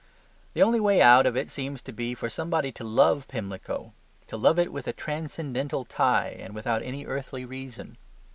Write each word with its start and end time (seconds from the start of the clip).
The 0.55 0.63
only 0.63 0.79
way 0.79 0.99
out 0.99 1.27
of 1.27 1.37
it 1.37 1.51
seems 1.51 1.79
to 1.83 1.91
be 1.91 2.15
for 2.15 2.27
somebody 2.27 2.71
to 2.71 2.83
love 2.83 3.27
Pimlico: 3.27 3.93
to 4.29 4.35
love 4.35 4.57
it 4.57 4.73
with 4.73 4.87
a 4.87 4.93
transcendental 4.93 5.85
tie 5.85 6.35
and 6.39 6.55
without 6.55 6.81
any 6.81 7.05
earthly 7.05 7.45
reason. 7.45 7.97